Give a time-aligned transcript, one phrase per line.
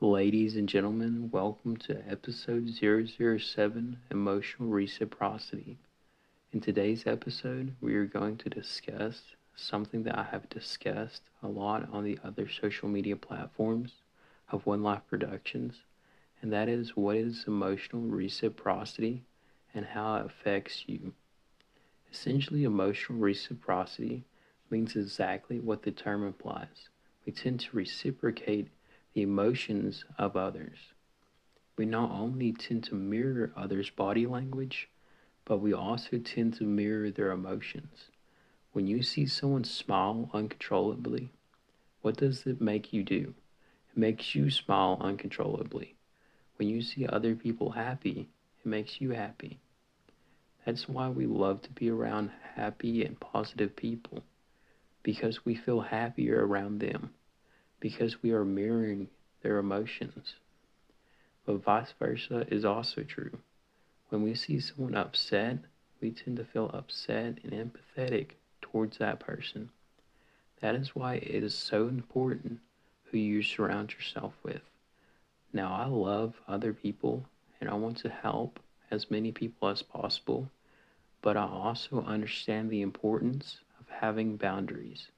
[0.00, 5.76] Ladies and gentlemen, welcome to episode 007 Emotional Reciprocity.
[6.52, 9.22] In today's episode, we are going to discuss
[9.56, 13.94] something that I have discussed a lot on the other social media platforms
[14.52, 15.82] of One Life Productions,
[16.40, 19.24] and that is what is emotional reciprocity
[19.74, 21.12] and how it affects you.
[22.12, 24.22] Essentially, emotional reciprocity
[24.70, 26.88] means exactly what the term implies.
[27.26, 28.68] We tend to reciprocate
[29.14, 30.78] the emotions of others.
[31.76, 34.88] We not only tend to mirror others' body language,
[35.44, 38.10] but we also tend to mirror their emotions.
[38.72, 41.30] When you see someone smile uncontrollably,
[42.02, 43.34] what does it make you do?
[43.92, 45.94] It makes you smile uncontrollably.
[46.56, 49.58] When you see other people happy, it makes you happy.
[50.66, 54.22] That's why we love to be around happy and positive people,
[55.02, 57.10] because we feel happier around them
[57.80, 59.08] because we are mirroring
[59.42, 60.34] their emotions.
[61.44, 63.38] But vice versa is also true.
[64.08, 65.58] When we see someone upset,
[66.00, 68.30] we tend to feel upset and empathetic
[68.60, 69.70] towards that person.
[70.60, 72.60] That is why it is so important
[73.04, 74.62] who you surround yourself with.
[75.52, 77.24] Now, I love other people
[77.60, 80.50] and I want to help as many people as possible,
[81.22, 85.08] but I also understand the importance of having boundaries.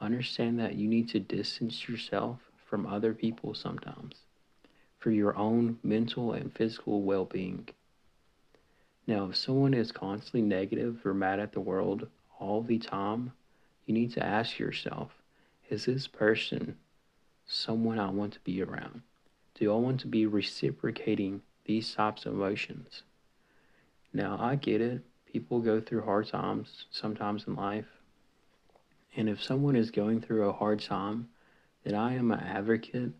[0.00, 4.14] Understand that you need to distance yourself from other people sometimes
[4.98, 7.68] for your own mental and physical well being.
[9.06, 12.06] Now, if someone is constantly negative or mad at the world
[12.38, 13.32] all the time,
[13.86, 15.12] you need to ask yourself
[15.68, 16.76] is this person
[17.46, 19.02] someone I want to be around?
[19.54, 23.02] Do I want to be reciprocating these types of emotions?
[24.12, 25.02] Now, I get it.
[25.26, 27.99] People go through hard times sometimes in life,
[29.16, 31.28] and if someone is going through a hard time,
[31.84, 33.12] then I am an advocate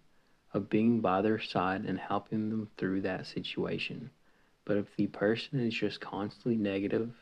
[0.52, 4.10] of being by their side and helping them through that situation.
[4.64, 7.14] But if the person is just constantly negative,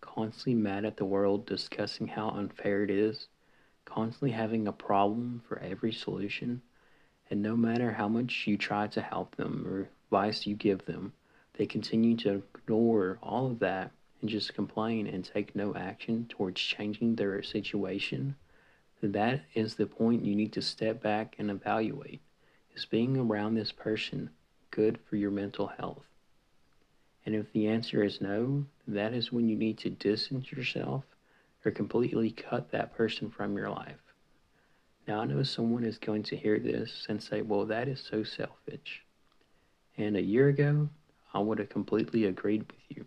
[0.00, 3.28] constantly mad at the world, discussing how unfair it is,
[3.84, 6.62] constantly having a problem for every solution,
[7.30, 11.12] and no matter how much you try to help them or advice you give them,
[11.54, 13.92] they continue to ignore all of that
[14.24, 18.34] and just complain and take no action towards changing their situation,
[19.02, 22.22] that is the point you need to step back and evaluate.
[22.74, 24.30] Is being around this person
[24.70, 26.06] good for your mental health?
[27.26, 31.04] And if the answer is no, that is when you need to distance yourself
[31.62, 34.00] or completely cut that person from your life.
[35.06, 38.24] Now, I know someone is going to hear this and say, well, that is so
[38.24, 39.04] selfish.
[39.98, 40.88] And a year ago,
[41.34, 43.04] I would have completely agreed with you.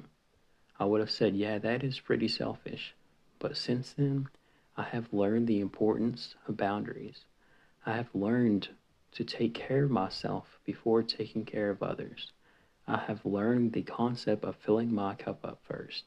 [0.80, 2.94] I would have said, yeah, that is pretty selfish.
[3.40, 4.30] But since then,
[4.76, 7.26] I have learned the importance of boundaries.
[7.86, 8.70] I have learned
[9.14, 12.32] to take care of myself before taking care of others.
[12.88, 16.04] I have learned the concept of filling my cup up first.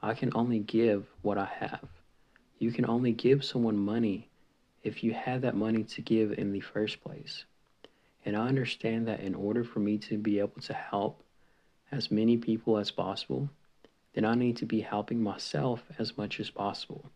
[0.00, 1.88] I can only give what I have.
[2.58, 4.28] You can only give someone money
[4.82, 7.44] if you have that money to give in the first place.
[8.24, 11.22] And I understand that in order for me to be able to help
[11.90, 13.50] as many people as possible,
[14.14, 17.10] then I need to be helping myself as much as possible.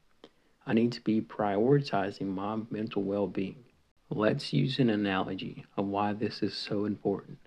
[0.66, 3.64] I need to be prioritizing my mental well being.
[4.10, 7.38] Let's use an analogy of why this is so important.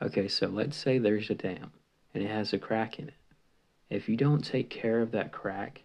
[0.00, 1.72] Okay, so let's say there's a dam
[2.14, 3.14] and it has a crack in it.
[3.90, 5.82] If you don't take care of that crack,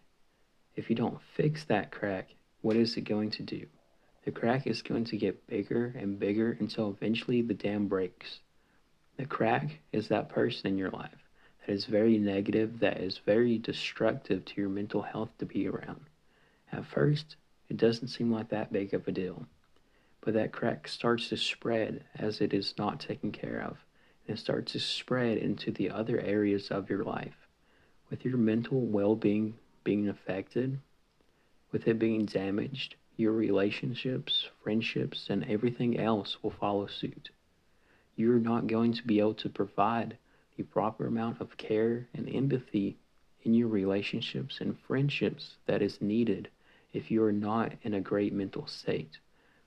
[0.75, 3.65] if you don't fix that crack, what is it going to do?
[4.23, 8.39] The crack is going to get bigger and bigger until eventually the dam breaks.
[9.17, 11.22] The crack is that person in your life
[11.65, 16.01] that is very negative, that is very destructive to your mental health to be around.
[16.71, 17.37] At first,
[17.69, 19.45] it doesn't seem like that big of a deal,
[20.21, 23.77] but that crack starts to spread as it is not taken care of,
[24.27, 27.47] and it starts to spread into the other areas of your life.
[28.09, 30.79] With your mental well being being affected,
[31.71, 37.29] with it being damaged, your relationships, friendships, and everything else will follow suit.
[38.15, 40.17] You're not going to be able to provide
[40.55, 42.97] the proper amount of care and empathy
[43.43, 46.49] in your relationships and friendships that is needed
[46.93, 49.17] if you are not in a great mental state.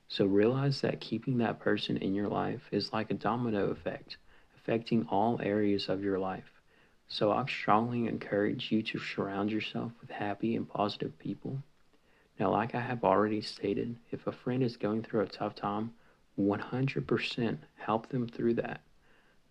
[0.07, 4.17] So realize that keeping that person in your life is like a domino effect,
[4.55, 6.61] affecting all areas of your life.
[7.09, 11.61] So I strongly encourage you to surround yourself with happy and positive people.
[12.39, 15.93] Now, like I have already stated, if a friend is going through a tough time,
[16.39, 18.81] 100% help them through that.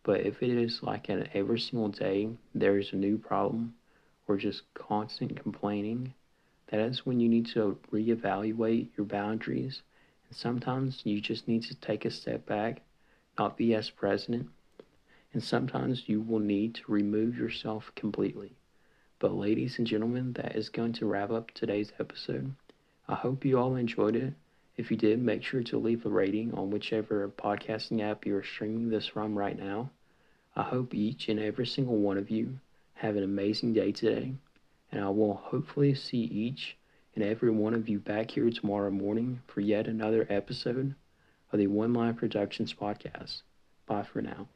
[0.06, 3.74] But if it is like an every single day there's a new problem
[4.28, 6.14] or just constant complaining,
[6.68, 9.82] that is when you need to reevaluate your boundaries.
[10.28, 12.82] And sometimes you just need to take a step back
[13.36, 14.48] not be as present,
[15.32, 18.52] and sometimes you will need to remove yourself completely.
[19.18, 22.54] But, ladies and gentlemen, that is going to wrap up today's episode.
[23.08, 24.34] I hope you all enjoyed it.
[24.76, 28.88] If you did, make sure to leave a rating on whichever podcasting app you're streaming
[28.88, 29.90] this from right now.
[30.58, 32.60] I hope each and every single one of you
[32.94, 34.32] have an amazing day today,
[34.90, 36.78] and I will hopefully see each
[37.14, 40.94] and every one of you back here tomorrow morning for yet another episode
[41.52, 43.42] of the One Life Productions podcast.
[43.84, 44.48] Bye for now.